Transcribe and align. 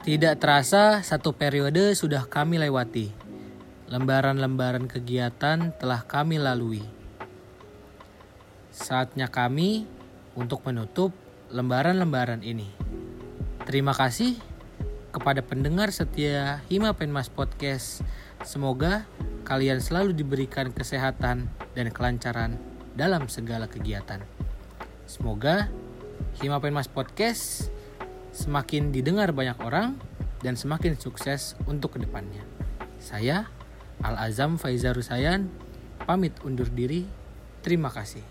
Tidak 0.00 0.40
terasa 0.40 1.04
satu 1.04 1.36
periode 1.36 1.92
sudah 1.92 2.24
kami 2.24 2.56
lewati. 2.56 3.12
Lembaran-lembaran 3.92 4.88
kegiatan 4.88 5.76
telah 5.76 6.00
kami 6.08 6.40
lalui. 6.40 6.80
Saatnya 8.72 9.28
kami 9.28 9.84
untuk 10.32 10.64
menutup 10.64 11.12
lembaran-lembaran 11.52 12.40
ini. 12.40 12.72
Terima 13.68 13.92
kasih 13.92 14.40
kepada 15.12 15.44
pendengar 15.44 15.92
setia 15.92 16.64
Hima 16.72 16.96
Penmas 16.96 17.28
Podcast. 17.28 18.00
Semoga 18.40 19.04
kalian 19.44 19.84
selalu 19.84 20.16
diberikan 20.16 20.72
kesehatan 20.72 21.52
dan 21.76 21.86
kelancaran 21.92 22.56
dalam 22.96 23.28
segala 23.28 23.68
kegiatan. 23.68 24.24
Semoga 25.04 25.68
Hima 26.40 26.56
Penmas 26.56 26.88
Podcast 26.88 27.68
semakin 28.30 28.94
didengar 28.94 29.34
banyak 29.34 29.58
orang 29.62 29.98
dan 30.40 30.56
semakin 30.56 30.96
sukses 30.96 31.58
untuk 31.66 31.96
ke 31.96 31.98
depannya. 32.02 32.42
Saya 33.00 33.48
Al 34.00 34.16
Azam 34.16 34.56
Faizar 34.56 34.96
Rusayan 34.96 35.52
pamit 36.08 36.32
undur 36.44 36.68
diri. 36.72 37.04
Terima 37.60 37.92
kasih. 37.92 38.24